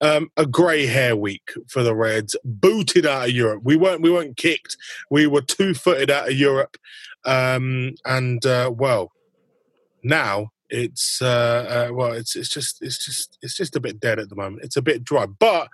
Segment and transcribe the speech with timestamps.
[0.00, 2.36] um, a grey hair week for the Reds.
[2.44, 3.62] Booted out of Europe.
[3.64, 4.76] We weren't we weren't kicked.
[5.10, 6.76] We were two footed out of Europe,
[7.24, 9.12] um, and uh, well,
[10.02, 14.18] now it's uh, uh, well, it's it's just it's just it's just a bit dead
[14.18, 14.64] at the moment.
[14.64, 15.68] It's a bit dry, but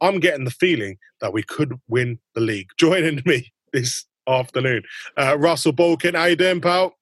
[0.00, 2.68] I'm getting the feeling that we could win the league.
[2.78, 4.82] Joining me this afternoon,
[5.18, 6.16] uh, Russell Balkind.
[6.16, 6.96] How you doing, pal?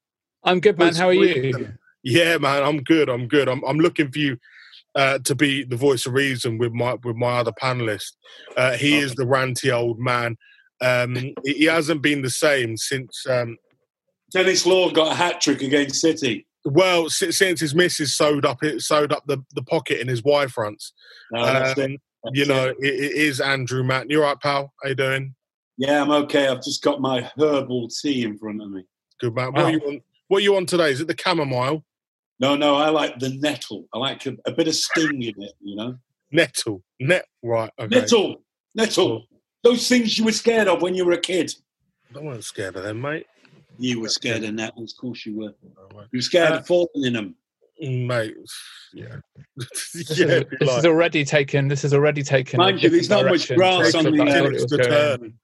[0.45, 0.95] I'm good, man.
[0.95, 1.73] How are you?
[2.05, 3.09] Yeah, man, I'm good.
[3.09, 3.49] I'm good.
[3.49, 4.39] I'm I'm looking for you
[4.95, 8.13] uh, to be the voice of reason with my with my other panelist.
[8.57, 10.37] Uh, he is the ranty old man.
[10.81, 13.25] Um, he, hasn't been the same since.
[13.29, 13.57] Um,
[14.33, 16.47] Denis Law got a hat trick against City.
[16.65, 20.23] well, since, since his missus sewed up it sewed up the, the pocket in his
[20.25, 20.93] Y fronts.
[21.31, 21.97] No, Um,
[22.33, 22.77] you know, it.
[22.81, 24.09] it, it is Andrew Matt.
[24.11, 24.73] You're right, pal?
[24.83, 25.35] How you doing?
[25.77, 26.49] Yeah, I'm okay.
[26.49, 28.85] I've just got my herbal tea in front of me.
[29.21, 29.53] Good man.
[29.53, 29.65] What Wow.
[29.67, 30.01] are you on?
[30.29, 30.91] What are you on today?
[30.91, 31.85] Is it the chamomile?
[32.43, 33.87] No, no, I like the nettle.
[33.95, 35.97] I like a, a bit of sting in it, you know?
[36.33, 36.83] Nettle.
[36.99, 37.25] Net.
[37.41, 37.71] Right.
[37.79, 38.01] Okay.
[38.01, 38.43] Nettle!
[38.75, 39.27] Nettle!
[39.63, 41.53] Those things you were scared of when you were a kid.
[42.17, 43.27] I wasn't scared of them, mate.
[43.79, 45.55] You were scared of nettles, of course you were.
[45.79, 46.01] Oh.
[46.11, 47.37] You were scared Uh, of falling in them.
[47.81, 48.35] Mate.
[48.93, 49.17] Yeah.
[49.57, 50.27] This, yeah.
[50.27, 50.79] is, this like.
[50.79, 51.69] is already taken.
[51.69, 52.59] This is already taken.
[52.59, 54.79] a Mind you, there's not much grass on the I thought edge it was to
[54.79, 55.35] turn.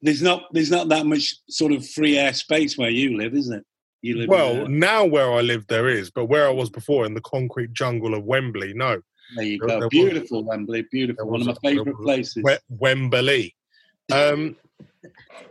[0.00, 3.50] There's not there's not that much sort of free air space where you live, is
[3.50, 3.64] it?
[4.02, 7.14] You live Well, now where I live, there is, but where I was before in
[7.14, 9.00] the concrete jungle of Wembley, no.
[9.36, 9.84] there you there- there go.
[9.86, 11.28] was- Beautiful, Wembley, beautiful.
[11.28, 12.42] One of my favourite places.
[12.44, 13.54] We- Wembley.
[14.12, 14.56] Um,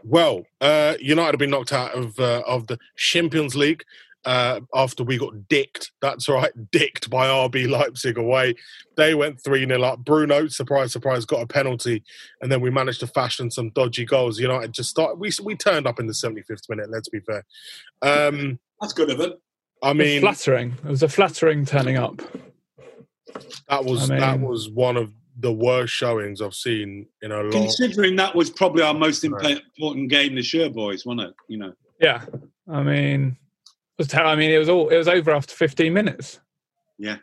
[0.04, 3.84] well, uh, United have been knocked out of uh, of the Champions League
[4.28, 5.92] uh, after we got dicked.
[6.02, 8.56] That's right, dicked by RB Leipzig away.
[8.98, 10.00] They went 3 0 up.
[10.04, 12.04] Bruno, surprise, surprise, got a penalty.
[12.42, 14.38] And then we managed to fashion some dodgy goals.
[14.40, 15.16] United just started.
[15.20, 17.46] We, we turned up in the 75th minute, let's be fair.
[18.02, 19.40] Um, That's good of it.
[19.82, 20.74] I It mean, flattering.
[20.84, 22.22] It was a flattering turning up.
[23.70, 27.52] that was I that was one of the worst showings I've seen in a long
[27.52, 29.62] Considering that was probably our most Right.
[29.78, 31.36] important game this year, boys, wasn't it?
[31.48, 32.26] You know, Yeah,
[32.68, 33.47] I mean, it
[33.98, 34.90] was ter- I mean, it was all.
[34.90, 36.40] It was over after 15 minutes.
[36.98, 37.18] Yeah.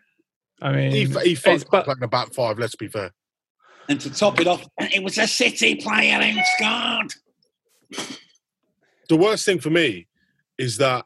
[0.62, 3.12] I mean, He, he it's- fucked but up playing a back five, let's be fair.
[3.88, 7.12] and to top it off, it was a City player who scored.
[9.08, 10.06] the worst thing for me
[10.58, 11.04] is that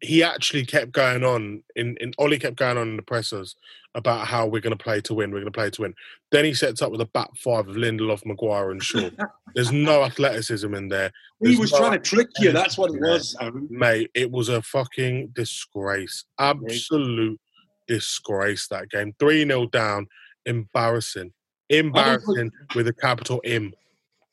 [0.00, 3.56] he actually kept going on in, in Ollie kept going on in the pressers
[3.98, 5.92] about how we're going to play to win, we're going to play to win.
[6.30, 9.10] Then he sets up with a back five of Lindelof, Maguire, and Shaw.
[9.54, 11.10] There's no athleticism in there,
[11.44, 12.52] He was no- trying to trick you.
[12.52, 13.36] That's what it was.
[13.40, 13.66] Aaron.
[13.70, 14.10] mate.
[14.14, 17.38] It was a fucking disgrace, absolute
[17.86, 18.68] disgrace.
[18.68, 20.06] That game, three 0 down,
[20.46, 21.32] embarrassing,
[21.68, 23.72] embarrassing with a capital M.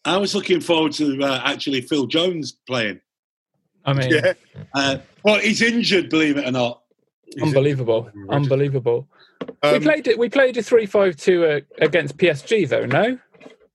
[0.05, 3.01] I was looking forward to uh, actually Phil Jones playing.
[3.85, 4.33] I mean, Yeah,
[4.73, 6.81] Uh, well, he's injured, believe it or not.
[7.41, 9.07] Unbelievable, unbelievable.
[9.63, 10.17] we Um, played it.
[10.17, 12.85] We played a three-five-two uh, against PSG, though.
[12.85, 13.17] No,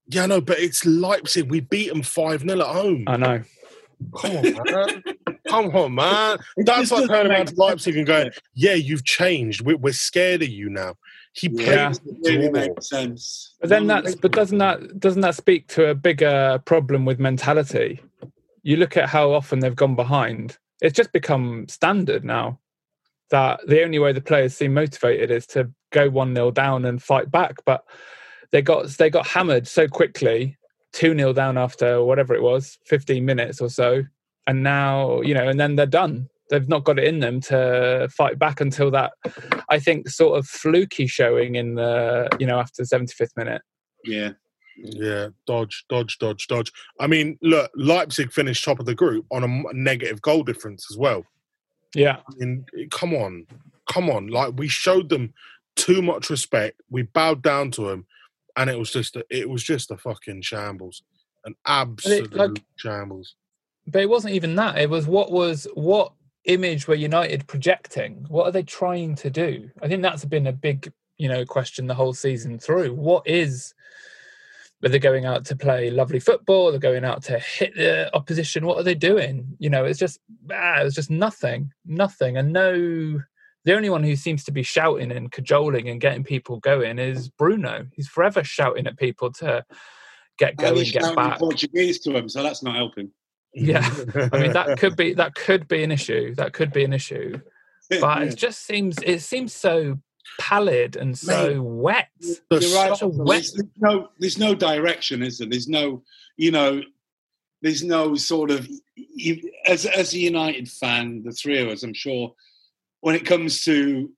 [0.09, 1.51] Yeah, no, but it's Leipzig.
[1.51, 3.05] We beat them 5 0 at home.
[3.07, 3.43] I know.
[4.17, 5.03] Come on, man.
[5.49, 6.39] Come on, man.
[6.57, 9.61] That's just like doesn't turning around to Leipzig and going, yeah, you've changed.
[9.61, 10.95] We're, we're scared of you now.
[11.35, 11.91] He played Yeah.
[11.91, 12.53] as It really draw.
[12.61, 13.55] makes sense.
[13.61, 18.01] But then that's but doesn't that doesn't that speak to a bigger problem with mentality?
[18.63, 20.59] You look at how often they've gone behind.
[20.81, 22.59] It's just become standard now
[23.31, 27.03] that the only way the players seem motivated is to go one 0 down and
[27.03, 27.57] fight back.
[27.65, 27.85] But
[28.53, 30.57] they got they got hammered so quickly,
[30.93, 34.03] two 0 down after whatever it was, fifteen minutes or so,
[34.47, 36.29] and now you know, and then they're done.
[36.51, 39.13] they've not got it in them to fight back until that.
[39.69, 43.63] I think sort of fluky showing in the you know after the seventy fifth minute.
[44.05, 44.33] Yeah.
[44.83, 46.73] Yeah, dodge, dodge, dodge, dodge.
[46.99, 50.97] I mean, look, Leipzig finished top of the group on a negative goal difference as
[50.97, 51.25] well.
[51.95, 53.47] Yeah, I mean, come on,
[53.91, 54.29] come on.
[54.29, 55.33] Like we showed them
[55.77, 56.81] too much respect.
[56.91, 58.07] We bowed down to them,
[58.57, 61.03] and it was just a, it was just a fucking shambles,
[61.45, 63.35] an absolute like- shambles.
[63.87, 64.79] but it wasn't even that.
[64.79, 66.13] It was what was what
[66.45, 68.25] image were United projecting?
[68.29, 69.71] What are they trying to do?
[69.83, 72.95] I think that's been a big you know question the whole season through.
[72.95, 73.75] What is
[74.85, 76.71] are they going out to play lovely football?
[76.71, 78.65] They're going out to hit the opposition.
[78.65, 79.57] What are they doing?
[79.59, 83.21] You know, it's just ah, it's just nothing, nothing, and no.
[83.67, 87.29] The only one who seems to be shouting and cajoling and getting people going is
[87.29, 87.87] Bruno.
[87.93, 89.67] He's forever shouting at people to
[90.39, 91.39] get going, get back.
[91.39, 93.11] Portuguese to him, so that's not helping.
[93.53, 93.87] Yeah,
[94.33, 96.35] I mean that could be that could be an issue.
[96.37, 97.41] That could be an issue.
[98.01, 99.99] But it just seems it seems so
[100.39, 102.09] pallid and so wet.
[102.21, 102.97] The You're right.
[102.97, 103.45] so There's, wet.
[103.55, 105.49] there's no, there's no direction, is there?
[105.49, 106.03] There's no,
[106.37, 106.83] you know,
[107.63, 108.69] there's no sort of.
[108.97, 112.35] You, as as a United fan, the three of us, I'm sure,
[113.01, 114.11] when it comes to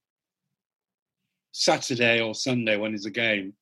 [1.53, 3.55] Saturday or Sunday when there's a game,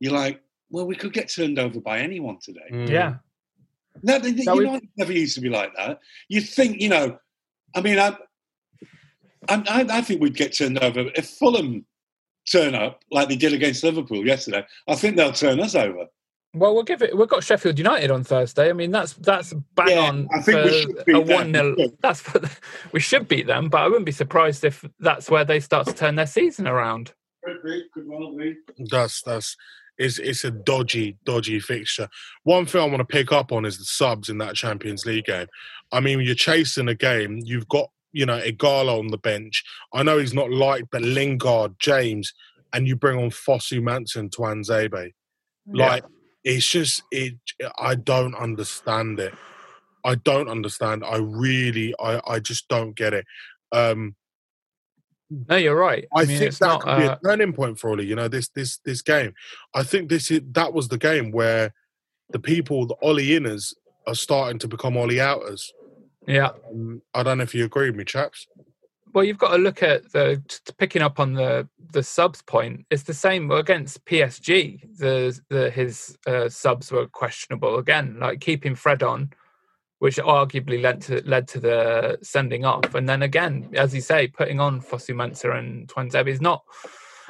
[0.00, 2.68] you're like, well, we could get turned over by anyone today.
[2.70, 2.88] Mm.
[2.88, 3.14] Yeah,
[4.02, 6.00] No, they, they, No, we- United never used to be like that.
[6.28, 7.18] You think, you know,
[7.74, 8.16] I mean, I,
[9.48, 11.84] I, I I think we'd get turned over if Fulham
[12.50, 14.64] turn up like they did against Liverpool yesterday.
[14.88, 16.06] I think they'll turn us over.
[16.56, 17.16] Well, we'll give it.
[17.16, 18.70] We've got Sheffield United on Thursday.
[18.70, 21.28] I mean, that's that's bang Yeah, on I think for we should beat a them.
[21.28, 22.22] one 0 That's
[22.92, 25.94] we should beat them, but I wouldn't be surprised if that's where they start to
[25.94, 27.12] turn their season around.
[27.44, 28.54] Could be, could well be.
[28.78, 29.56] That's that's
[29.98, 32.08] it's it's a dodgy, dodgy fixture.
[32.44, 35.24] One thing I want to pick up on is the subs in that Champions League
[35.24, 35.48] game.
[35.90, 37.40] I mean, you're chasing a game.
[37.44, 39.62] You've got you know Ighalo on the bench.
[39.92, 42.32] I know he's not liked, but Lingard, James,
[42.72, 45.12] and you bring on Fosu Mensah, Tuanzebe.
[45.66, 46.04] Like
[46.44, 47.34] it's just it.
[47.78, 49.34] I don't understand it.
[50.04, 51.02] I don't understand.
[51.04, 53.24] I really, I, I just don't get it.
[53.72, 54.14] Um,
[55.48, 56.04] No, you're right.
[56.14, 56.82] I, I, mean, think that not.
[56.82, 58.06] could be Uh, a turning point for Ollie.
[58.06, 59.32] You know, this this this game.
[59.74, 61.72] I think this is that was the game where
[62.30, 63.74] the people, the Ollie inners,
[64.06, 65.72] are starting to become Ollie outers.
[66.26, 66.50] Yeah.
[66.70, 68.46] Um, I don't know if you agree with me, chaps.
[69.12, 70.42] Well, you've got to look at the
[70.76, 72.84] picking up on the the subs point.
[72.90, 74.98] It's the same against PSG.
[74.98, 79.30] The the his uh, subs were questionable again, like keeping Fred on,
[80.00, 82.94] which arguably led to led to the sending off.
[82.94, 86.62] And then again, as you say, putting on Fosu Mensah and Tuanzebe is not.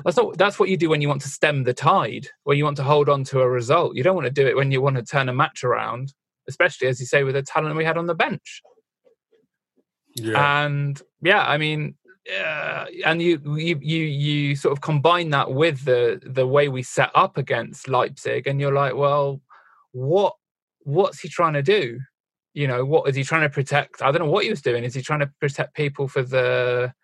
[0.05, 0.39] That's not.
[0.39, 2.83] That's what you do when you want to stem the tide, where you want to
[2.83, 3.95] hold on to a result.
[3.95, 6.15] You don't want to do it when you want to turn a match around,
[6.49, 8.63] especially as you say with the talent we had on the bench.
[10.15, 11.97] Yeah, And yeah, I mean,
[12.41, 16.83] uh, and you, you you you sort of combine that with the the way we
[16.83, 19.41] set up against Leipzig, and you're like, well,
[19.93, 20.35] what
[20.81, 22.01] what's he trying to do?
[22.55, 24.01] You know, what is he trying to protect?
[24.01, 24.85] I don't know what he was doing.
[24.85, 26.95] Is he trying to protect people for the,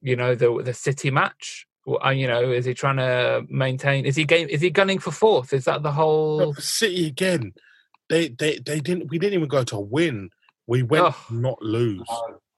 [0.00, 1.66] you know, the the City match?
[1.86, 4.06] Uh, you know, is he trying to maintain?
[4.06, 4.48] Is he game?
[4.48, 5.52] Is he gunning for fourth?
[5.52, 6.54] Is that the whole?
[6.54, 7.52] City again.
[8.08, 9.10] They they they didn't.
[9.10, 10.30] We didn't even go to win.
[10.66, 12.02] We went to not lose.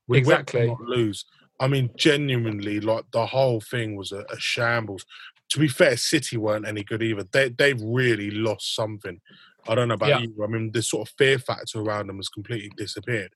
[0.09, 0.69] We Exactly.
[0.69, 1.25] went not lose.
[1.59, 5.05] I mean, genuinely, like the whole thing was a, a shambles.
[5.51, 7.25] To be fair, City weren't any good either.
[7.33, 9.21] They they've really lost something.
[9.69, 10.21] I don't know about Yeah.
[10.21, 10.45] you.
[10.45, 13.33] I mean, the sort of fear factor around them has completely disappeared,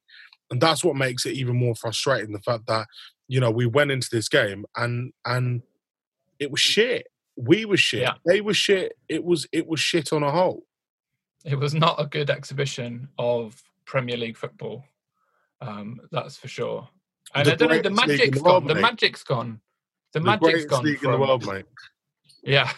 [0.51, 2.33] and that's what makes it even more frustrating.
[2.33, 2.87] The fact that
[3.27, 5.63] you know we went into this game and and
[6.39, 7.07] it was shit.
[7.37, 8.03] We were shit.
[8.03, 8.15] Yeah.
[8.27, 8.93] They were shit.
[9.09, 10.65] It was it was shit on a whole.
[11.45, 14.85] it was not a good exhibition of Premier League football.
[15.61, 16.89] Um, that's for sure.
[17.35, 18.77] And The I don't know, the greatest league in magic's the world, gone.
[18.77, 19.61] The magic's gone.
[20.13, 20.85] The, The magic's greatest gone.
[20.85, 21.65] league in the world, mate.
[22.45, 22.71] Yeah.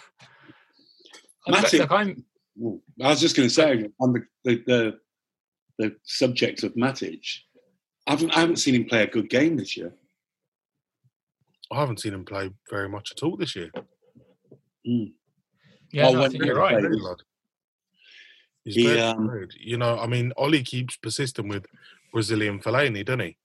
[1.47, 2.25] I'm, Matic- look, I'm
[3.02, 4.99] I was just going to say on the, the the
[5.78, 7.25] the subject of Matic,
[8.07, 9.92] I haven't, I haven't seen him play a good game this year.
[11.73, 13.71] I haven't seen him play very much at all this year.
[14.85, 16.73] yeah, Oh, no, I think you're right.
[16.73, 17.23] played, Very good.
[18.64, 19.54] He's He, um, good.
[19.59, 21.66] You know, I mean, Ollie keeps persisting with
[22.12, 23.37] Brazilian Fellaini, doesn't he?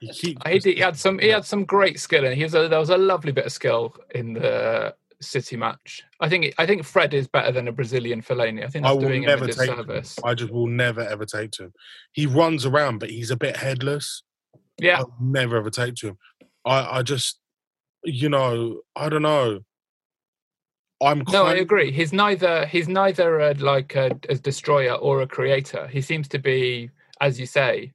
[0.00, 0.42] He keeps.
[0.46, 1.18] He, did, he had some.
[1.18, 3.52] He had some great skill, and he was a, there was a lovely bit of
[3.52, 6.02] skill in the City match.
[6.20, 6.54] I think.
[6.58, 8.64] I think Fred is better than a Brazilian Fellaini.
[8.64, 10.02] I think I that's will doing him a never take him.
[10.24, 11.72] I just will never ever take to him.
[12.12, 14.22] He runs around, but he's a bit headless.
[14.78, 16.18] Yeah, I'll never ever take to him.
[16.64, 17.38] I, I just,
[18.04, 19.60] you know, I don't know.
[21.02, 21.90] I'm No, I agree.
[21.90, 25.86] He's neither he's neither a, like a, a destroyer or a creator.
[25.86, 26.90] He seems to be,
[27.20, 27.92] as you say,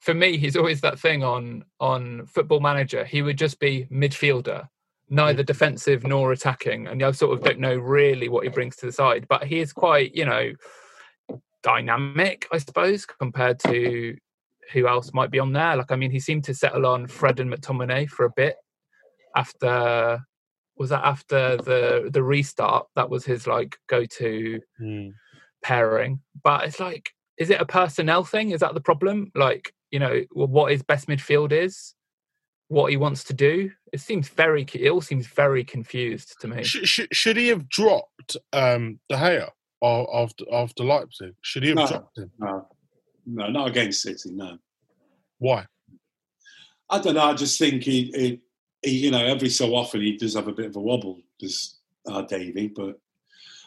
[0.00, 3.04] for me, he's always that thing on on Football Manager.
[3.04, 4.68] He would just be midfielder,
[5.10, 5.46] neither mm.
[5.46, 8.92] defensive nor attacking, and I sort of don't know really what he brings to the
[8.92, 9.26] side.
[9.28, 10.52] But he is quite, you know,
[11.62, 14.16] dynamic, I suppose, compared to
[14.72, 15.76] who else might be on there.
[15.76, 18.56] Like, I mean, he seemed to settle on Fred and McTominay for a bit
[19.34, 20.20] after.
[20.78, 22.86] Was that after the the restart?
[22.96, 25.12] That was his like go to Mm.
[25.62, 26.20] pairing.
[26.42, 28.50] But it's like, is it a personnel thing?
[28.52, 29.30] Is that the problem?
[29.34, 31.94] Like, you know, well, what his best midfield is,
[32.68, 33.70] what he wants to do.
[33.92, 34.66] It seems very.
[34.74, 36.62] It all seems very confused to me.
[36.62, 39.48] Sh- sh- should he have dropped um, De Gea
[39.82, 41.34] a- after after Leipzig?
[41.42, 41.86] Should he have No.
[41.86, 42.30] dropped him?
[42.38, 42.68] No,
[43.26, 44.30] no, not against City.
[44.30, 44.58] No,
[45.38, 45.66] Why?
[46.90, 47.24] I don't know.
[47.24, 48.40] I just think he, he,
[48.88, 51.76] he you know, every so often he does have a bit of a wobble, does
[52.06, 52.68] uh, Davy.
[52.68, 52.98] But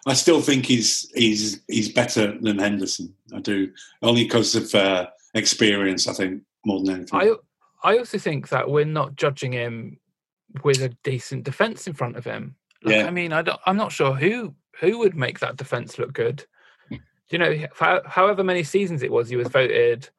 [0.06, 3.14] I still think he's he's he's better than Henderson.
[3.34, 6.08] I do only because of uh, experience.
[6.08, 7.20] I think more than anything.
[7.20, 7.36] I
[7.84, 10.00] I also think that we're not judging him
[10.64, 12.56] with a decent defense in front of him.
[12.84, 13.08] Like, Yeah.
[13.08, 16.46] I mean, I don't, I'm not sure who who would make that defense look good.
[17.30, 20.10] You know, for however many seasons it was, he was voted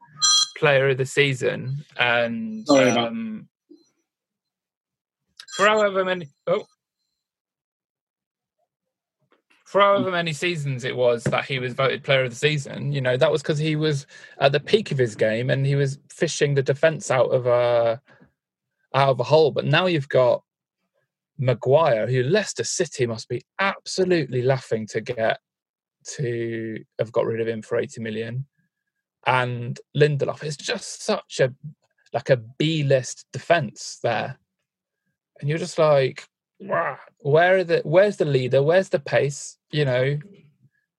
[0.57, 3.49] player of the season, and um,
[5.53, 6.65] for however many oh.
[9.65, 13.01] For however many seasons it was that he was voted player of the season, you
[13.01, 14.07] know, that was because he was
[14.39, 17.99] at the peak of his game and he was fishing the defense out of a
[18.95, 19.51] out of a hole.
[19.51, 20.43] But now you've got
[21.39, 25.41] Maguire, who Leicester City must be absolutely laughing to get
[26.17, 28.47] to have got rid of him for 80 million.
[29.27, 31.55] And Lindelof is just such a
[32.13, 34.39] like a B list defense there.
[35.43, 36.25] And you're just like,
[36.59, 38.63] "Wah, where are the where's the leader?
[38.63, 39.59] Where's the pace?
[39.71, 40.19] You know,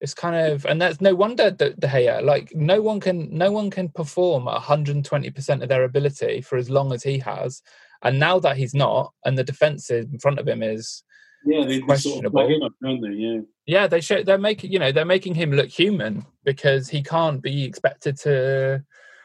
[0.04, 3.54] it's kind of and that's no wonder that De Gea like no one can no
[3.54, 7.62] one can perform 120% of their ability for as long as he has
[8.04, 11.04] and now that he's not and the defense in front of him is
[11.46, 12.48] yeah, they, they sort of questionable.
[12.48, 13.14] him up, they?
[13.14, 13.40] Yeah.
[13.66, 17.42] yeah they show they're making you know they're making him look human because he can't
[17.42, 18.84] be expected to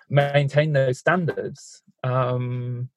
[0.08, 2.88] maintain those standards um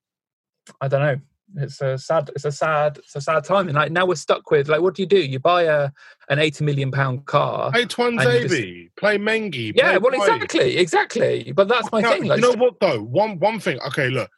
[0.81, 1.19] i don't know
[1.58, 4.50] it's a sad it's a sad it's a sad time and like now we're stuck
[4.51, 5.89] with like what do you do you buy a
[6.29, 9.74] an 80 million pound car Play you just- Tuanzebe, play Mengi.
[9.75, 10.41] yeah play well White.
[10.41, 13.01] exactly exactly but that's my Now, thing like you know what though?
[13.01, 13.79] One one thing.
[13.88, 14.29] Okay, look.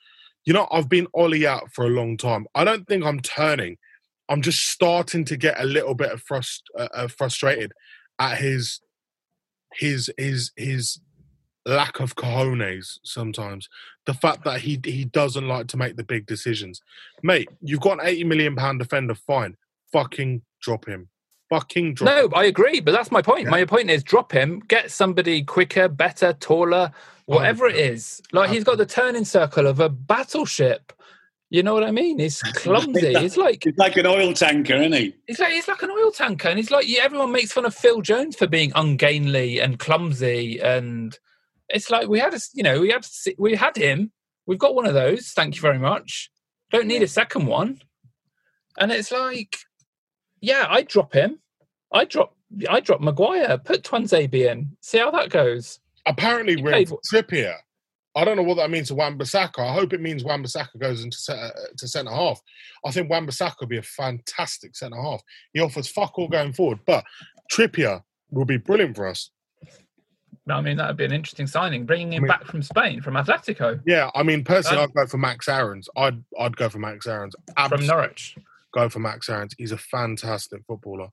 [0.46, 2.48] You know, I've been Ollie out for a long time.
[2.54, 3.78] I don't think I'm turning.
[4.28, 7.72] I'm just starting to get a little bit of frust- uh, uh, frustrated
[8.20, 8.82] at his
[9.74, 11.00] his his his
[11.66, 13.70] lack of cojones sometimes.
[14.06, 16.82] The fact that he he doesn't like to make the big decisions.
[17.22, 19.56] Mate, you've got an 80 million pound defender, fine.
[19.92, 21.10] Fucking drop him.
[21.50, 22.34] Fucking drop No, him.
[22.36, 23.44] I agree, but that's my point.
[23.44, 23.52] Yeah.
[23.52, 26.92] My point is drop him, get somebody quicker, better, taller,
[27.26, 28.22] whatever it is.
[28.32, 30.92] Like he's got the turning circle of a battleship.
[31.50, 32.18] You know what I mean?
[32.18, 33.14] He's clumsy.
[33.20, 35.16] He's like He's like an oil tanker, isn't he?
[35.28, 37.76] he's like he's like an oil tanker, and he's like yeah, everyone makes fun of
[37.76, 41.18] Phil Jones for being ungainly and clumsy, and
[41.70, 43.06] it's like we had a you know we had
[43.38, 44.12] we had him.
[44.46, 45.30] We've got one of those.
[45.32, 46.30] Thank you very much.
[46.72, 47.82] Don't need a second one.
[48.78, 49.56] And it's like,
[50.42, 51.40] yeah, I drop him.
[51.92, 52.36] I drop
[52.70, 53.58] I drop Maguire.
[53.58, 54.76] Put Tuanzebe in.
[54.82, 55.80] See how that goes.
[56.06, 57.56] Apparently, we're played- Trippier.
[58.16, 59.58] I don't know what that means to Wan-Bissaka.
[59.58, 62.40] I hope it means Wan-Bissaka goes into uh, to centre half.
[62.86, 65.22] I think Wan-Bissaka would be a fantastic centre half.
[65.54, 67.04] He offers fuck all going forward, but
[67.52, 69.32] Trippier will be brilliant for us.
[70.50, 71.86] I mean, that would be an interesting signing.
[71.86, 74.94] Bringing him I mean- back from Spain, from Atletico, Yeah, I mean, personally, Um, I'd
[74.96, 75.88] go for Max Aarons.
[75.96, 77.36] I'd I'd go for Max Aarons.
[77.70, 78.36] from Norwich.
[78.74, 79.54] go for Max Aarons.
[79.58, 81.10] He's a fantastic footballer.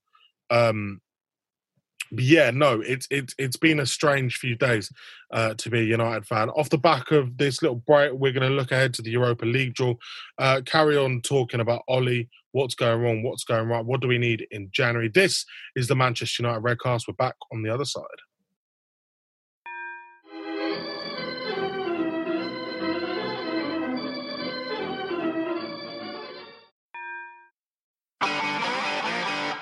[0.50, 1.00] Um,
[2.12, 4.90] but yeah, no, it's it's it's been a strange few days
[5.32, 6.50] uh, to be a United fan.
[6.50, 9.44] Off the back of this little break, we're going to look ahead to the Europa
[9.44, 9.94] League draw.
[10.36, 14.18] Uh, carry on talking about Ollie, what's going wrong, what's going right, what do we
[14.18, 15.08] need in January.
[15.08, 15.44] This
[15.76, 17.06] is the Manchester United Redcast.
[17.06, 18.02] We're back on the other side.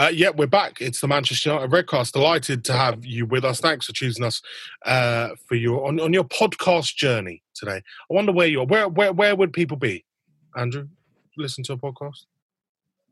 [0.00, 0.80] Uh, yeah, we're back.
[0.80, 2.12] It's the Manchester United Redcast.
[2.12, 3.58] Delighted to have you with us.
[3.58, 4.40] Thanks for choosing us
[4.86, 7.78] uh, for your on, on your podcast journey today.
[7.78, 8.66] I wonder where you are.
[8.66, 10.04] Where where where would people be?
[10.56, 10.86] Andrew,
[11.36, 12.26] listen to a podcast.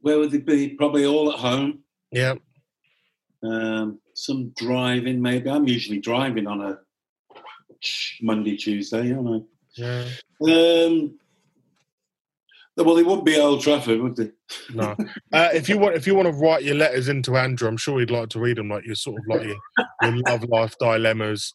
[0.02, 0.71] Where would they be?
[0.71, 1.81] Probably all at home.
[2.12, 2.35] Yeah,
[3.43, 5.50] Um, some driving, maybe.
[5.50, 6.78] I'm usually driving on a
[8.23, 10.05] Monday, Tuesday, aren't yeah.
[10.40, 11.19] Um,
[12.85, 14.30] well, they wouldn't be at Old Trafford, would they?
[14.73, 14.97] No.
[15.33, 17.99] Uh, if you want, if you want to write your letters into Andrew, I'm sure
[17.99, 18.71] he'd like to read them.
[18.71, 19.56] Like your sort of like your,
[20.02, 21.52] your love life dilemmas,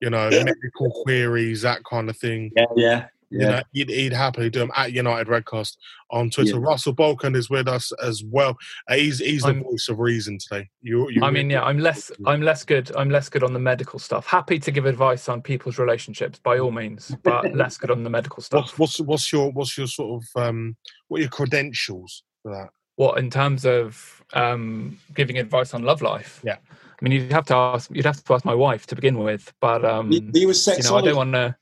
[0.00, 2.50] you know, medical queries, that kind of thing.
[2.56, 5.76] Yeah, yeah, You know, he'd, he'd happily do them at United Redcast
[6.10, 6.54] on Twitter.
[6.54, 6.60] Yeah.
[6.60, 8.56] Russell Balkind is with us as well.
[8.88, 10.68] Uh, he's he's the I'm- voice of reason today.
[10.82, 12.90] You, you I mean, yeah, I'm less I'm less good.
[12.96, 14.26] I'm less good on the medical stuff.
[14.26, 18.10] Happy to give advice on people's relationships by all means, but less good on the
[18.10, 18.78] medical stuff.
[18.78, 20.76] what's what's your what's your sort of um
[21.08, 22.70] what are your credentials for that?
[22.96, 26.40] What in terms of um, giving advice on love life?
[26.44, 26.56] Yeah.
[27.00, 27.90] I mean, you'd have to ask.
[27.90, 30.82] You'd have to ask my wife to begin with, but um, He, he was you
[30.82, 31.56] know, I don't want to.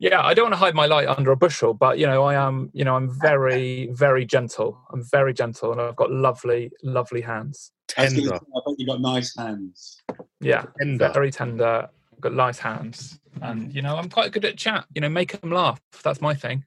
[0.00, 2.34] Yeah, I don't want to hide my light under a bushel, but you know, I
[2.34, 2.70] am.
[2.72, 4.78] You know, I'm very, very gentle.
[4.92, 7.70] I'm very gentle, and I've got lovely, lovely hands.
[7.96, 10.02] I was gonna Tender, I bet you've got nice hands.
[10.40, 11.10] Yeah, tender.
[11.14, 11.88] very tender.
[12.12, 14.84] I've Got nice hands, and you know, I'm quite good at chat.
[14.94, 15.80] You know, make them laugh.
[16.02, 16.64] That's my thing.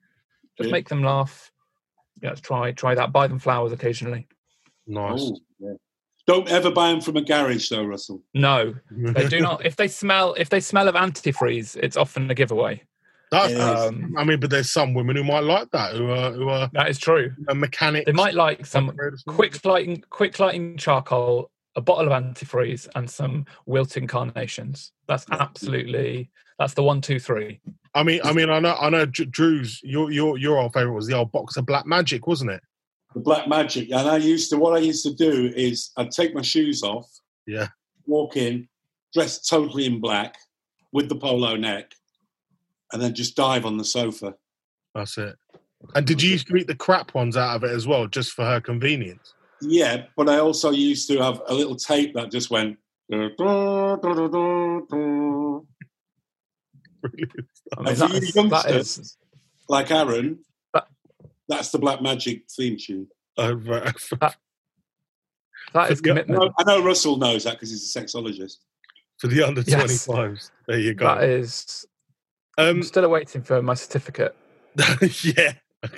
[0.56, 0.72] Just Yeah.
[0.72, 1.52] make them laugh.
[2.22, 3.12] Yeah, let's try try that.
[3.12, 4.26] Buy them flowers occasionally.
[4.86, 5.20] Nice.
[5.20, 5.74] Oh, yeah.
[6.26, 8.22] Don't ever buy them from a garage, though, Russell.
[8.34, 9.64] No, they do not.
[9.64, 12.82] If they smell, if they smell of antifreeze, it's often a giveaway.
[13.30, 16.48] That's, Um, I mean, but there's some women who might like that, who are who
[16.48, 17.32] are, that is true.
[17.48, 18.06] A mechanic.
[18.06, 23.44] They might like some quick lighting, quick lighting charcoal, a bottle of antifreeze, and some
[23.66, 24.92] wilting carnations.
[25.06, 27.60] That's absolutely that's the one, two, three.
[27.94, 29.04] I mean, I mean, I know, I know.
[29.06, 32.50] Dr- Drew's your your your old favorite was the old box of Black Magic, wasn't
[32.52, 32.62] it?
[33.14, 33.90] The black magic.
[33.90, 37.08] And I used to, what I used to do is I'd take my shoes off,
[37.46, 37.68] Yeah.
[38.06, 38.68] walk in,
[39.14, 40.36] dressed totally in black
[40.92, 41.94] with the polo neck,
[42.92, 44.34] and then just dive on the sofa.
[44.94, 45.36] That's it.
[45.94, 48.32] And did you used to eat the crap ones out of it as well, just
[48.32, 49.34] for her convenience?
[49.60, 52.78] Yeah, but I also used to have a little tape that just went.
[53.12, 53.30] I mean,
[57.76, 59.16] And that for you is, that youngsters- is
[59.68, 60.38] Like Aaron,
[60.74, 60.88] That-
[61.48, 63.08] that's the Black Magic theme tune.
[63.38, 63.94] Uh, right.
[64.20, 64.36] that is
[65.74, 66.28] Yeah, I commitment.
[66.40, 68.56] know, I know Russell knows that because he's a sexologist.
[69.18, 70.06] for the under Yes.
[70.06, 70.50] 25s.
[70.66, 71.14] There you go.
[71.18, 71.84] is.
[72.58, 74.34] Um, I'm still awaiting for my certificate.
[75.22, 75.52] yeah.
[75.84, 75.92] um,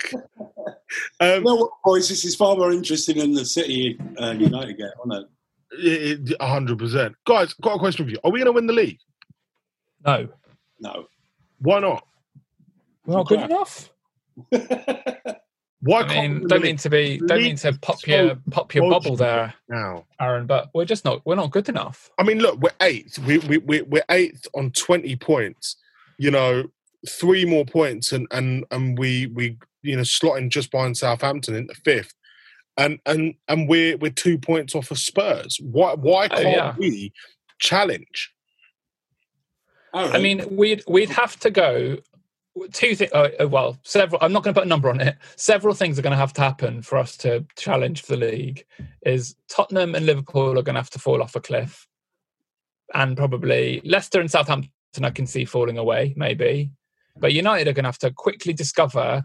[1.19, 2.07] You know what, boys?
[2.07, 5.27] This is far more interesting than the City uh, United get, isn't it?
[5.71, 7.15] it- it- 100%.
[7.25, 8.17] Guys, got a question for you.
[8.23, 8.99] Are we going to win the league?
[10.05, 10.27] No,
[10.79, 11.07] No.
[11.59, 12.05] Why not?
[13.05, 13.89] we're not good enough.
[14.49, 18.35] Why I can't mean, win don't mean league to be, don't mean to pop your
[18.51, 20.05] pop your bubble there, now?
[20.19, 20.45] Aaron.
[20.45, 22.11] But we're just not, we're not good enough.
[22.19, 23.17] I mean, look, we're eighth.
[23.19, 25.77] We, we, we, we're eighth on 20 points.
[26.21, 26.65] You know,
[27.09, 31.73] three more points, and, and, and we, we, you know, slotting just behind Southampton into
[31.73, 32.13] fifth.
[32.77, 35.59] And and and we're we're two points off of Spurs.
[35.61, 36.75] Why why Oh, can't yeah.
[36.77, 37.11] we
[37.59, 38.31] challenge?
[39.93, 41.97] Aaron, I mean, we'd we'd have to go
[42.71, 43.11] two things.
[43.11, 44.19] Uh, uh, well, several.
[44.21, 45.17] I'm not going to put a number on it.
[45.35, 48.63] Several things are going to have to happen for us to challenge for the league.
[49.05, 51.87] Is Tottenham and Liverpool are going to have to fall off a cliff,
[52.93, 56.71] and probably Leicester and Southampton I can see falling away, maybe.
[57.17, 59.23] But United are going to have to quickly discover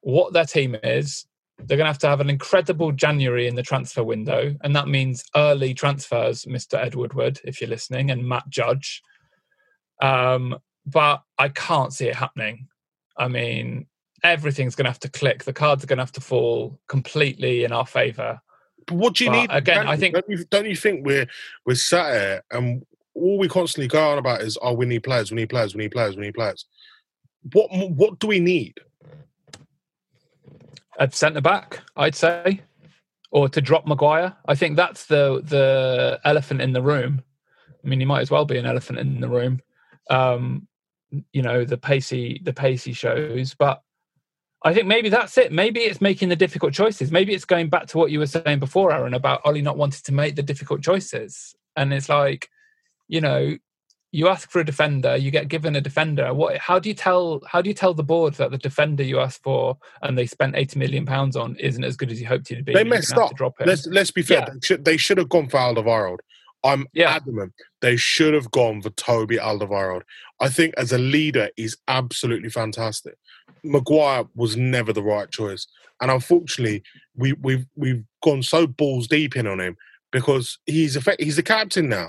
[0.00, 1.26] what their team is.
[1.58, 4.86] They're going to have to have an incredible January in the transfer window, and that
[4.88, 6.74] means early transfers, Mr.
[6.78, 9.02] Ed Woodward, if you're listening, and Matt Judge.
[10.00, 12.68] Um, but I can't see it happening.
[13.16, 13.86] I mean,
[14.22, 15.44] everything's going to have to click.
[15.44, 18.40] The cards are going to have to fall completely in our favour.
[18.86, 19.50] But what do you But need?
[19.50, 21.26] again, I think- don't you, don't you think we're
[21.66, 22.86] we're sat here and
[23.18, 25.82] all we constantly go on about is oh we need players, we need players, we
[25.84, 26.66] need players, we need players.
[27.52, 28.74] What what do we need?
[30.98, 32.62] At centre back, I'd say,
[33.30, 34.36] or to drop Maguire.
[34.46, 37.22] I think that's the the elephant in the room.
[37.84, 39.60] I mean, he might as well be an elephant in the room.
[40.10, 40.66] Um,
[41.32, 43.82] you know, the pacey the pacey shows, but
[44.64, 45.52] I think maybe that's it.
[45.52, 47.12] Maybe it's making the difficult choices.
[47.12, 50.00] Maybe it's going back to what you were saying before, Aaron, about Ollie not wanting
[50.04, 51.54] to make the difficult choices.
[51.76, 52.48] And it's like,
[53.08, 53.56] you know,
[54.10, 56.32] you ask for a defender, you get given a defender.
[56.32, 56.56] What?
[56.58, 57.42] How do you tell?
[57.46, 60.56] How do you tell the board that the defender you asked for and they spent
[60.56, 62.72] eighty million pounds on isn't as good as you hoped it'd be?
[62.72, 63.30] They messed up.
[63.30, 63.66] to Drop him.
[63.66, 64.38] Let's let's be fair.
[64.38, 64.54] Yeah.
[64.54, 66.18] They, should, they should have gone for Alderweireld.
[66.64, 67.12] I'm Yeah.
[67.14, 67.52] adamant.
[67.82, 70.02] They should have gone for Toby Alderweireld.
[70.40, 73.14] I think as a leader, he's absolutely fantastic.
[73.62, 75.66] Maguire was never the right choice,
[76.00, 76.82] and unfortunately,
[77.14, 79.76] we we've we've gone so balls deep in on him
[80.12, 82.08] because he's effect, he's the captain now.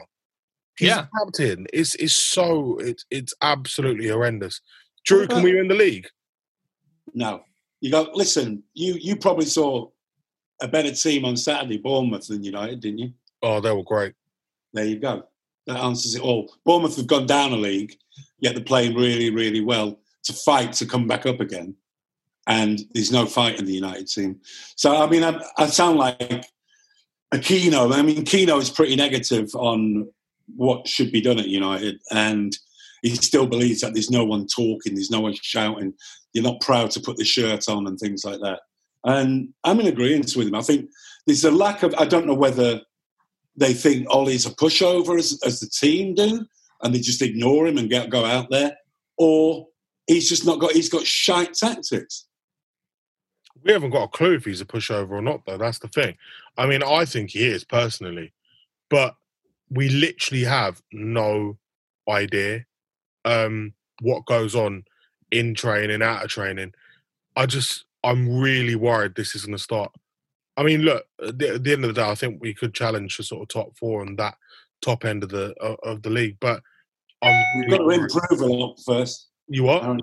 [0.79, 1.07] He's Yeah.
[1.17, 1.67] captain.
[1.73, 4.61] It's it's so it's it's absolutely horrendous.
[5.05, 6.07] Drew, can we win the league?
[7.13, 7.43] No,
[7.81, 8.15] you got.
[8.15, 9.89] Listen, you you probably saw
[10.61, 13.13] a better team on Saturday, Bournemouth than United, didn't you?
[13.41, 14.13] Oh, they were great.
[14.73, 15.23] There you go.
[15.67, 16.53] That answers it all.
[16.65, 17.95] Bournemouth have gone down a league,
[18.39, 21.75] yet they're playing really, really well to fight to come back up again.
[22.47, 24.39] And there's no fight in the United team.
[24.75, 26.19] So, I mean, I, I sound like
[27.31, 27.93] a Keano.
[27.93, 30.09] I mean, Keano is pretty negative on
[30.55, 31.99] what should be done at United.
[32.11, 32.55] And
[33.01, 35.93] he still believes that there's no one talking, there's no one shouting,
[36.33, 38.59] you're not proud to put the shirt on and things like that.
[39.05, 40.55] And I'm in agreement with him.
[40.55, 40.89] I think
[41.25, 42.81] there's a lack of, I don't know whether
[43.55, 46.45] they think Ollie's a pushover as, as the team do,
[46.81, 48.75] and they just ignore him and get, go out there,
[49.17, 49.67] or
[50.07, 52.25] he's just not got he's got shite tactics.
[53.63, 55.57] We haven't got a clue if he's a pushover or not, though.
[55.57, 56.15] That's the thing.
[56.57, 58.33] I mean, I think he is personally,
[58.89, 59.15] but
[59.69, 61.57] we literally have no
[62.09, 62.65] idea
[63.25, 64.83] um, what goes on
[65.31, 66.73] in training, out of training.
[67.35, 69.91] I just, I'm really worried this is going to start.
[70.57, 72.73] I mean, look, at the, at the end of the day, I think we could
[72.73, 74.35] challenge for sort of top four and that
[74.81, 76.61] top end of the of, of the league, but
[77.21, 78.01] I'm We've really got to worried.
[78.01, 79.29] improve a lot first.
[79.47, 79.83] You what?
[79.83, 80.01] Aaron.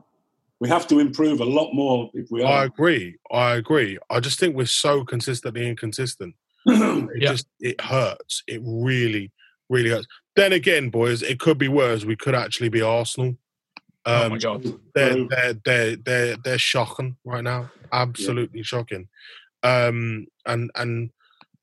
[0.61, 3.17] We have to improve a lot more if we I agree.
[3.31, 3.99] I agree.
[4.09, 6.35] I just think we're so consistently inconsistent.
[6.67, 7.31] It Yeah.
[7.31, 8.43] just it hurts.
[8.47, 9.31] It really,
[9.69, 10.07] really hurts.
[10.35, 12.05] Then again, boys, it could be worse.
[12.05, 13.37] We could actually be Arsenal.
[14.05, 14.65] oh Um, my god!
[14.95, 17.71] they're, they're they're they're they're shocking right now.
[17.93, 19.09] Absolutely shocking.
[19.63, 21.11] Um, and and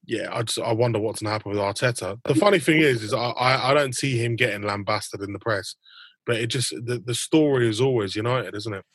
[0.06, 2.20] yeah, I just, I wonder what's gonna happen with Arteta.
[2.26, 5.39] The funny thing is, is I, I I don't see him getting lambasted in the
[5.39, 5.76] press,
[6.26, 8.86] but it just the, the story is always United, isn't it?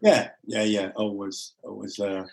[0.00, 0.92] Yeah, yeah, yeah.
[0.96, 2.30] Always, always there.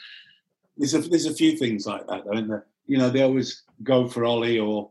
[0.78, 2.65] There's a there's a few things like that, though, isn't there?
[2.86, 4.89] You know, they always go for Ollie or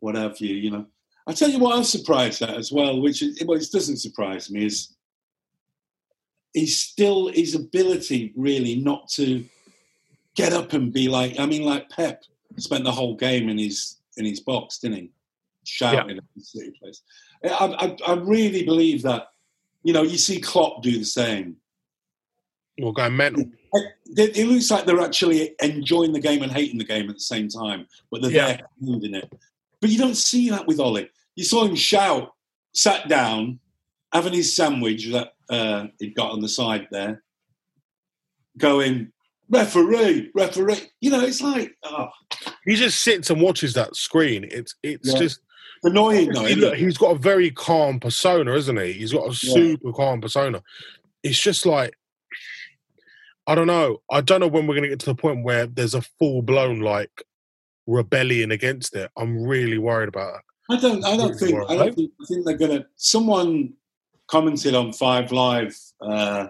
[0.00, 0.34] whatever.
[0.38, 0.86] You, you know.
[1.26, 4.48] I tell you what, I'm surprised at as well, which is, well, it doesn't surprise
[4.50, 4.94] me, is
[6.52, 9.44] he's still his ability really not to
[10.36, 11.38] get up and be like.
[11.38, 12.22] I mean, like Pep
[12.58, 15.10] spent the whole game in his in his box, didn't he?
[15.64, 17.02] Shouting at the City place.
[17.44, 19.28] I, I, I really believe that.
[19.82, 21.56] You know, you see Klopp do the same.
[22.78, 23.44] We're going mental.
[23.72, 27.20] It, it looks like they're actually enjoying the game and hating the game at the
[27.20, 28.46] same time, but they're Yeah.
[28.48, 29.32] there holding it.
[29.86, 31.08] But you don't see that with Ollie.
[31.36, 32.32] You saw him shout,
[32.74, 33.60] sat down,
[34.12, 37.22] having his sandwich that uh, he'd got on the side there,
[38.58, 39.12] going,
[39.48, 40.90] referee, referee.
[41.00, 42.08] You know, it's like, oh,
[42.64, 44.48] He just sits and watches that screen.
[44.50, 45.20] It's it's Yeah.
[45.20, 45.38] just
[45.84, 46.42] annoying though.
[46.42, 48.92] Look, he's got a very calm persona, isn't he?
[48.92, 49.54] He's got a Yeah.
[49.54, 50.64] super calm persona.
[51.22, 51.94] It's just like
[53.46, 53.98] I don't know.
[54.10, 56.42] I don't know when we're going to get to the point where there's a full
[56.42, 57.22] blown like
[57.86, 59.10] rebellion against it.
[59.16, 60.42] I'm really worried about that.
[60.76, 61.04] I don't.
[61.04, 61.58] I don't think.
[61.70, 62.12] I don't think.
[62.20, 62.86] I think they're going to.
[62.96, 63.74] Someone
[64.26, 65.76] commented on Five Live.
[66.00, 66.48] Uh,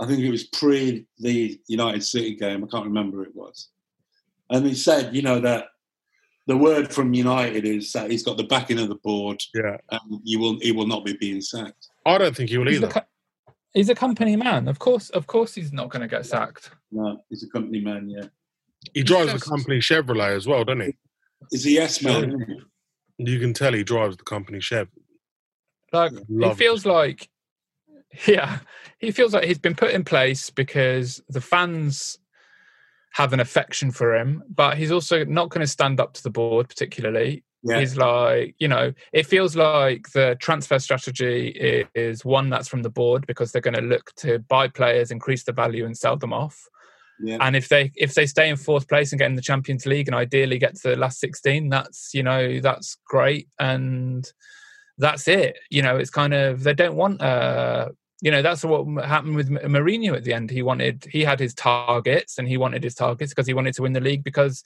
[0.00, 2.64] I think it was pre the United City game.
[2.64, 3.68] I can't remember who it was,
[4.50, 5.66] and he said, you know, that
[6.48, 10.20] the word from United is that he's got the backing of the board, Yeah, and
[10.24, 10.58] you will.
[10.60, 11.88] He will not be being sacked.
[12.04, 12.92] I don't think he will He's a, either.
[12.92, 14.66] co- he's a company man.
[14.66, 16.70] Of course, of course, he's not going to get sacked.
[16.90, 18.08] No, he's a company man.
[18.10, 18.24] Yeah,
[18.94, 20.96] He drives the company Chevrolet as well, doesn't he?
[21.50, 22.24] he's a yes man.
[22.28, 22.62] isn't?
[23.18, 24.88] You can tell he drives the company Chev.
[25.92, 27.28] Like Love he feels like,
[28.26, 28.60] yeah,
[28.98, 32.18] he feels like he's been put in place because the fans
[33.12, 36.30] have an affection for him, but he's also not going to stand up to the
[36.30, 37.44] board particularly.
[37.64, 42.82] Yeah, He's like, you know, it feels like the transfer strategy is one that's from
[42.82, 46.16] the board because they're going to look to buy players, increase the value, and sell
[46.16, 46.68] them off.
[47.22, 47.38] Yeah.
[47.40, 50.08] And if they if they stay in fourth place and get in the Champions League
[50.08, 54.30] and ideally get to the last sixteen, that's you know that's great and
[54.98, 55.58] that's it.
[55.70, 59.50] You know, it's kind of they don't want uh you know that's what happened with
[59.50, 60.50] Mourinho at the end.
[60.50, 63.82] He wanted he had his targets and he wanted his targets because he wanted to
[63.82, 64.62] win the league because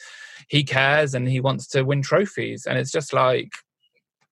[0.49, 2.67] he cares and he wants to win trophies.
[2.67, 3.51] And it's just like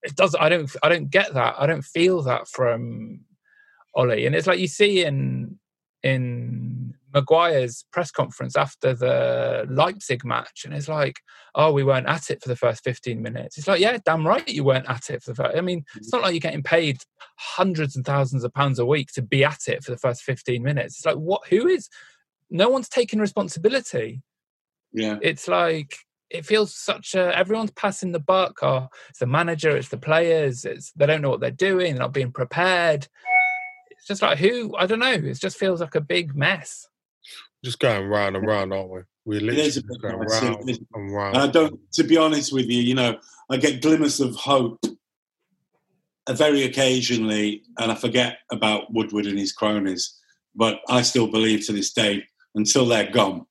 [0.03, 0.35] it does.
[0.39, 1.57] I don't I don't get that.
[1.59, 3.21] I don't feel that from
[3.95, 4.27] Ollie.
[4.27, 5.59] And it's like you see in
[6.03, 11.21] in Maguire's press conference after the Leipzig match, and it's like,
[11.55, 14.47] "Oh, we weren't at it for the first 15 minutes." It's like, "Yeah, damn right,
[14.49, 16.99] you weren't at it for the first." I mean, it's not like you're getting paid
[17.39, 20.63] hundreds and thousands of pounds a week to be at it for the first 15
[20.63, 20.97] minutes.
[20.99, 21.47] It's like, what?
[21.49, 21.89] Who is?
[22.51, 24.23] No one's taking responsibility.
[24.93, 25.19] Yeah.
[25.23, 25.97] It's like
[26.31, 28.63] it feels such a everyone's passing the buck.
[28.63, 30.65] Or it's the manager, it's the players.
[30.65, 31.95] It's they don't know what they're doing.
[31.95, 33.07] They're not being prepared.
[33.91, 35.13] It's just like who I don't know.
[35.13, 36.89] It just feels like a big mess.
[37.65, 39.01] Just going round and round, aren't we?
[39.25, 41.37] We're literally is a just bit going messy, round and And.
[41.39, 43.19] I don't, to be honest with you, you know,
[43.51, 44.85] I get glimmers of hope
[46.27, 50.15] uh, very occasionally, and I forget about Woodward and his cronies.
[50.55, 52.25] But I still believe to this day,
[52.55, 53.47] until they're gone,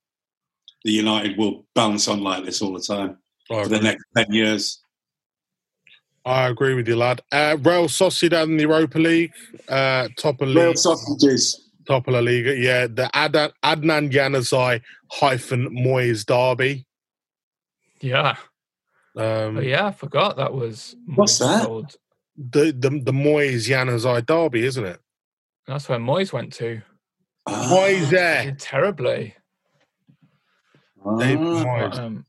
[0.84, 3.18] the United will bounce on like this all the time
[3.50, 4.80] I for the next ten years.
[6.24, 7.22] I agree with you, lad.
[7.32, 9.34] Uh, Real Sociedad in the Europa League,
[9.68, 10.58] uh, top of league.
[10.58, 11.63] Real sausages.
[11.86, 12.56] Top of La Liga.
[12.56, 16.86] Yeah, the Adnan, Adnan Januzaj hyphen Moyes derby.
[18.02, 18.36] Yeah.
[19.16, 21.68] Um, Oh, yeah, I forgot that was What's that?
[21.68, 21.96] old-
[22.36, 25.00] the the the Moyes Januzaj derby, isn't it?
[25.68, 26.82] That's where Moyes went to.
[27.48, 28.44] Moyes Ah, there.
[28.46, 29.36] Did terribly.
[31.20, 31.64] David ah.
[31.66, 32.00] Moyes.
[32.00, 32.26] Um,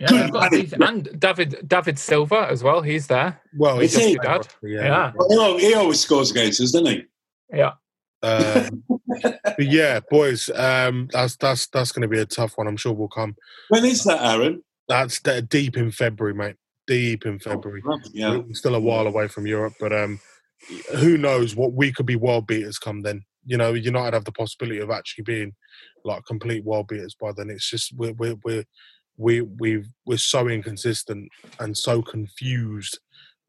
[0.00, 0.52] yeah, Good got
[0.88, 2.80] and David David Silva as well.
[2.82, 3.40] He's there.
[3.56, 4.18] Well, Is he's he?
[4.22, 5.12] just- Yeah.
[5.14, 7.02] Well, he always scores against us, doesn't he?
[7.52, 7.72] Yeah.
[8.24, 8.84] Um,
[9.44, 12.66] but yeah, boys, um, that's that's that's going to be a tough one.
[12.66, 13.36] I'm sure we'll come.
[13.68, 14.62] When is that, Aaron?
[14.88, 16.56] That's de- deep in February, mate.
[16.86, 17.82] Deep in February.
[18.12, 18.38] Yeah.
[18.38, 20.20] We're still a while away from Europe, but um,
[20.96, 23.24] who knows what we could be world beaters come then.
[23.46, 25.54] You know, United have the possibility of actually being
[26.04, 27.50] like complete world beaters by then.
[27.50, 28.64] It's just we're we're we're
[29.16, 31.28] we we we're so inconsistent
[31.60, 32.98] and so confused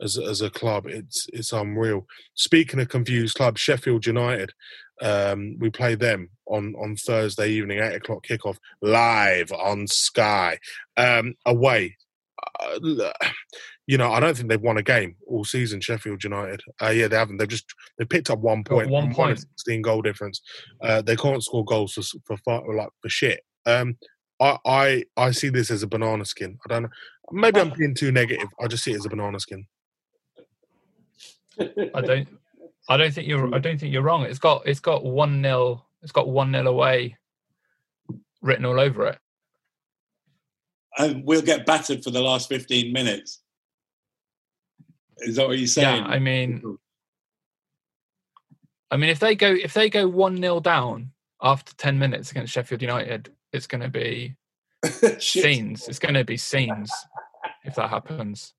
[0.02, 0.86] as as a club.
[0.88, 2.06] It's it's unreal.
[2.34, 4.54] Speaking of confused clubs, Sheffield United,
[5.02, 10.60] um, we play them on on Thursday evening, eight o'clock kickoff, live on Sky,
[10.98, 11.98] um, away.
[12.60, 13.12] Uh,
[13.88, 15.80] you know, I don't think they've won a game all season.
[15.80, 17.38] Sheffield United, uh, yeah, they haven't.
[17.38, 17.66] They've just
[17.98, 19.40] they picked up one point, one and won a point.
[19.40, 20.42] sixteen goal difference.
[20.82, 23.42] Uh, they can't score goals for for like for shit.
[23.66, 23.98] Um,
[24.40, 26.58] I, I I see this as a banana skin.
[26.66, 26.90] I don't know.
[27.32, 28.50] Maybe I'm being too negative.
[28.60, 29.66] I just see it as a banana skin.
[31.60, 32.28] I don't.
[32.88, 33.54] I don't think you're.
[33.54, 34.24] I don't think you're wrong.
[34.24, 34.68] It's got.
[34.68, 35.86] It's got one nil.
[36.02, 37.18] It's got one nil away,
[38.42, 39.20] written all over it.
[40.98, 43.42] and we'll get battered for the last 15 minutes.
[45.20, 46.04] Is that what you're saying?
[46.04, 46.10] Yeah.
[46.10, 46.78] I mean,
[48.92, 52.54] I mean, if they go, if they go one nil down after ten minutes against
[52.54, 54.36] Sheffield United, it's going to be
[55.20, 55.88] scenes.
[55.88, 56.92] It's going to be scenes
[57.64, 58.54] if that happens.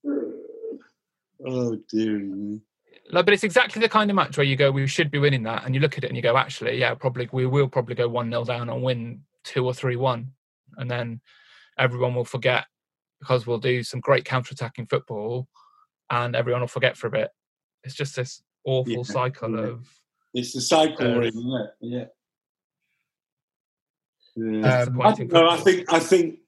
[1.47, 2.59] Oh dear.
[3.11, 5.45] Like, but it's exactly the kind of match where you go, we should be winning
[5.45, 7.95] that, and you look at it and you go, actually, yeah, probably we will probably
[7.95, 10.33] go one 0 down and win two or three one,
[10.77, 11.21] and then
[11.79, 12.67] everyone will forget
[13.21, 15.49] because we'll do some great counter attacking football,
[16.11, 17.31] and everyone will forget for a bit.
[17.85, 19.67] It's just this awful Yeah, cycle yeah.
[19.67, 19.89] of
[20.35, 21.71] It's the cycle Uh, isn't it?
[21.81, 22.05] Yeah.
[24.37, 24.83] Yeah.
[24.83, 26.41] Um, I, no, I think I think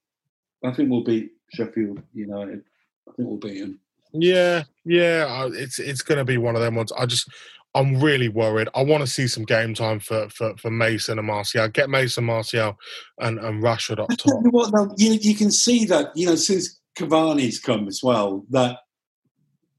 [0.62, 2.64] I think we'll beat Sheffield United.
[3.08, 3.80] I think we'll beat them.
[4.12, 6.92] Yeah, yeah, it's it's going to be one of them ones.
[6.92, 7.28] I just,
[7.74, 8.68] I'm really worried.
[8.74, 11.68] I want to see some game time for for, for Mason and Martial.
[11.68, 12.76] Get Mason, Martial,
[13.20, 14.42] and and Rashford up top.
[14.44, 18.44] you what, though, you, you can see that you know since Cavani's come as well
[18.50, 18.78] that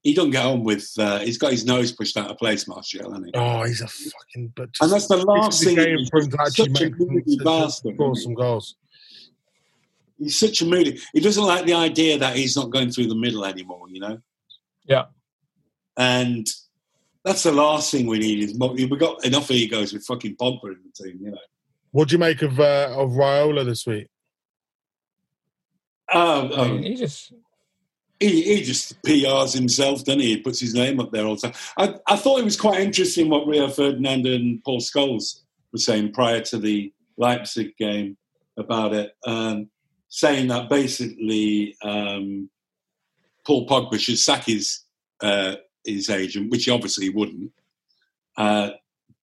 [0.03, 0.89] he don't get on with.
[0.97, 3.31] Uh, he's got his nose pushed out of place, Martial, hasn't he?
[3.35, 4.53] Oh, he's a fucking.
[4.55, 5.75] But And that's the last thing.
[5.75, 7.95] game he's for him to actually such a make some, moody to- to bastard.
[7.95, 8.75] score some goals.
[10.19, 10.99] He's such a moody.
[11.13, 13.87] He doesn't like the idea that he's not going through the middle anymore.
[13.89, 14.17] You know.
[14.85, 15.05] Yeah.
[15.97, 16.47] And
[17.23, 18.43] that's the last thing we need.
[18.43, 21.19] Is mo- we've got enough egos with fucking Pogba in the team.
[21.21, 21.37] You know.
[21.91, 24.07] What do you make of uh, of Raiola this week?
[26.11, 27.33] Oh, I mean, oh, he just
[28.19, 30.35] he, he just PRs himself, doesn't he?
[30.35, 31.53] He puts his name up there all the time.
[31.77, 36.11] I, I thought it was quite interesting what Rio Ferdinand and Paul Scholes were saying
[36.13, 38.17] prior to the Leipzig game
[38.57, 39.69] about it, um,
[40.09, 42.49] saying that basically um,
[43.45, 44.81] Paul Pogba should sack his
[45.21, 47.51] uh, his agent, which he obviously wouldn't.
[48.37, 48.71] Uh,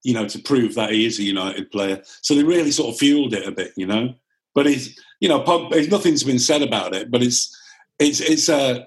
[0.03, 2.01] you know, to prove that he is a United player.
[2.23, 4.15] So they really sort of fueled it a bit, you know.
[4.55, 7.55] But it's you know, Pogba, nothing's been said about it, but it's
[7.99, 8.87] it's it's a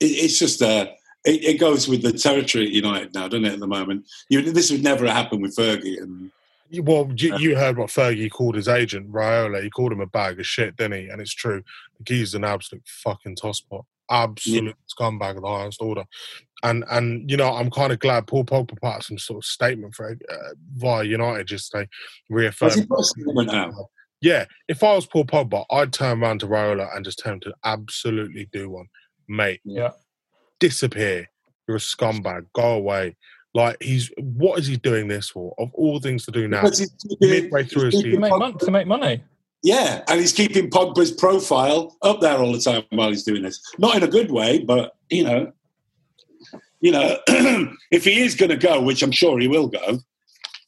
[0.00, 0.92] it, it's just a
[1.24, 3.54] it, it goes with the territory at United now, doesn't it?
[3.54, 6.30] At the moment, you, this would never happen with Fergie, and
[6.74, 9.62] Well, you, you heard what Fergie called his agent, Raiola.
[9.62, 11.08] He called him a bag of shit, didn't he?
[11.08, 11.62] And it's true.
[12.06, 13.84] He's an absolute fucking tosspot.
[14.10, 16.04] absolute scumbag of the highest order.
[16.62, 19.44] And and you know, I'm kind of glad Paul Pogba put out some sort of
[19.44, 20.36] statement for uh,
[20.74, 21.86] via United just to
[22.30, 22.70] reaffirm.
[22.70, 23.74] Has he put a statement out?
[24.22, 27.40] Yeah, if I was Paul Pogba, I'd turn around to Raiola and just tell him
[27.40, 28.86] to absolutely do one,
[29.28, 29.60] mate.
[29.64, 29.90] Yeah.
[30.58, 31.28] Disappear.
[31.68, 32.46] You're a scumbag.
[32.54, 33.16] Go away.
[33.56, 35.54] Like he's what is he doing this for?
[35.58, 36.90] Of all things to do now, keeping-
[37.20, 38.20] midway through his To season.
[38.20, 39.24] make, mon- to make money.
[39.62, 43.58] Yeah, and he's keeping Pogba's profile up there all the time while he's doing this.
[43.78, 45.52] Not in a good way, but you know,
[46.82, 47.18] you know,
[47.90, 50.00] if he is going to go, which I'm sure he will go,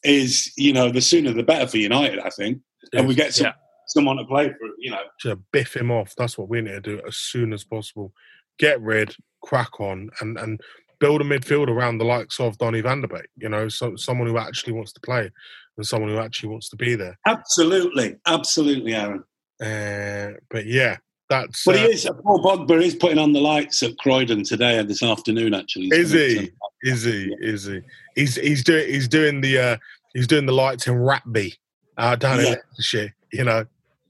[0.03, 2.21] is you know the sooner the better for United.
[2.21, 2.61] I think,
[2.95, 3.53] and we get some, Yeah.
[3.89, 4.69] someone to play for.
[4.79, 6.15] You know, to biff him off.
[6.17, 8.15] That's what we need to do as soon as possible.
[8.59, 10.61] Get rid, crack on, and and
[11.01, 13.29] build a midfield around the likes of Donny van de Beek.
[13.37, 15.31] You know, so someone who actually wants to play
[15.77, 17.19] and someone who actually wants to be there.
[17.27, 19.25] absolutely, absolutely, Aaron.
[19.61, 20.97] Uh, but yeah,
[21.29, 22.11] that's But he uh, is.
[22.23, 25.55] Paul Pogba is putting on the lights at Croydon today and this afternoon.
[25.55, 26.51] Actually, is he?
[26.83, 27.35] Is he?
[27.41, 27.81] Is he?
[28.15, 29.77] He's he's doing he's doing the uh,
[30.15, 31.55] he's doing the lights in Ratby
[31.97, 33.15] uh, down in Leicestershire.
[33.33, 33.65] You know,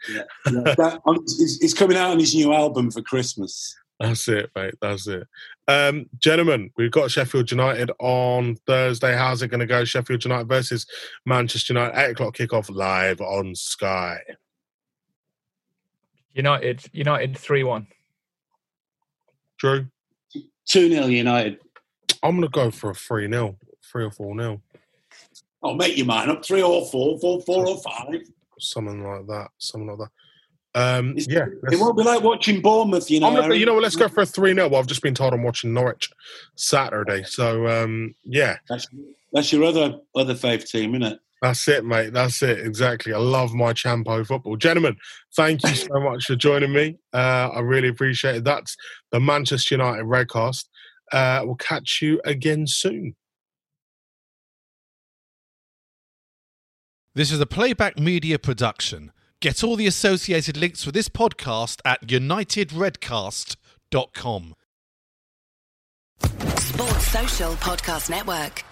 [0.09, 1.01] Yeah, that-
[1.39, 3.77] he's, he's coming out on his new album for Christmas.
[4.01, 4.75] That's it, mate.
[4.81, 5.27] That's it.
[5.67, 9.17] Um, gentlemen, we've got Sheffield United on Thursday.
[9.17, 9.85] How's it going to go?
[9.85, 10.87] Sheffield United versus
[11.27, 14.21] Manchester United, 8 o'clock kickoff live on Sky.
[16.33, 17.87] United, United 3 1.
[19.59, 19.87] Drew,
[20.67, 21.59] 2 0 United.
[22.23, 23.57] I'm going to go for a 3 0,
[23.91, 24.63] 3 or 4 0,
[25.63, 26.45] Oh, make your mind up.
[26.45, 28.21] Three or four, four, four or five.
[28.61, 29.49] something like that.
[29.59, 30.11] Something like that.
[30.75, 31.47] Um, yeah.
[31.71, 33.35] It won't be like watching Bournemouth, you know.
[33.35, 33.83] Gonna, you know what?
[33.83, 34.69] Let's go for a 3 0.
[34.69, 36.11] Well, I've just been told I'm watching Norwich
[36.57, 37.25] Saturday.
[37.25, 38.87] So, um, yeah, That's,
[39.33, 41.21] that's your other other fave team, isn't it?
[41.41, 42.13] That's it, mate.
[42.13, 42.61] That's it.
[42.61, 43.13] Exactly.
[43.13, 44.57] I love my Champo football.
[44.57, 44.97] Gentlemen,
[45.37, 46.99] thank you so much for joining me.
[47.13, 48.45] Uh, I really appreciate it.
[48.45, 48.77] That's
[49.13, 50.65] the Manchester United Redcast.
[51.13, 53.15] Uh, we'll catch you again soon.
[57.15, 59.13] This is a playback media production.
[59.41, 64.55] Get all the associated links for this podcast at unitedredcast.com.
[66.21, 68.65] Sports Social Podcast Network.